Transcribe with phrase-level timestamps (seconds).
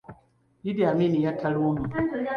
[0.69, 1.77] Idi Amin yatta Luwum.